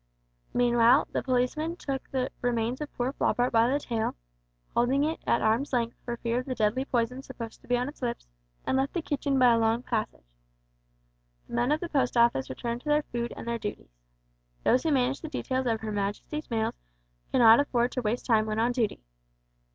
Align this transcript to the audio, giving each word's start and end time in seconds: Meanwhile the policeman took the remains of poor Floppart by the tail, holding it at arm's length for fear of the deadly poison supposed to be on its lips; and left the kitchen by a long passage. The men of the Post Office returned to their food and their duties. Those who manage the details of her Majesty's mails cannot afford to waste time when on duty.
Meanwhile 0.51 1.09
the 1.11 1.21
policeman 1.21 1.75
took 1.75 2.09
the 2.09 2.31
remains 2.41 2.81
of 2.81 2.91
poor 2.95 3.13
Floppart 3.13 3.51
by 3.51 3.69
the 3.71 3.79
tail, 3.79 4.15
holding 4.73 5.03
it 5.03 5.19
at 5.27 5.43
arm's 5.43 5.73
length 5.73 5.95
for 6.03 6.17
fear 6.17 6.39
of 6.39 6.47
the 6.47 6.55
deadly 6.55 6.85
poison 6.85 7.21
supposed 7.21 7.61
to 7.61 7.67
be 7.67 7.77
on 7.77 7.87
its 7.87 8.01
lips; 8.01 8.25
and 8.65 8.77
left 8.77 8.95
the 8.95 9.03
kitchen 9.03 9.37
by 9.37 9.53
a 9.53 9.59
long 9.59 9.83
passage. 9.83 10.25
The 11.47 11.53
men 11.53 11.71
of 11.71 11.81
the 11.81 11.87
Post 11.89 12.17
Office 12.17 12.49
returned 12.49 12.81
to 12.81 12.89
their 12.89 13.03
food 13.11 13.31
and 13.37 13.47
their 13.47 13.59
duties. 13.59 13.93
Those 14.63 14.81
who 14.81 14.91
manage 14.91 15.21
the 15.21 15.29
details 15.29 15.67
of 15.67 15.81
her 15.81 15.91
Majesty's 15.91 16.49
mails 16.49 16.73
cannot 17.31 17.59
afford 17.59 17.91
to 17.91 18.01
waste 18.01 18.25
time 18.25 18.47
when 18.47 18.57
on 18.57 18.71
duty. 18.71 19.03